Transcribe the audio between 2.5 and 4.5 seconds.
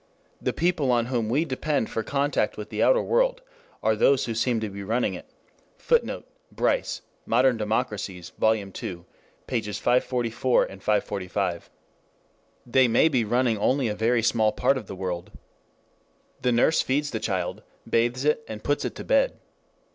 with the outer world are those who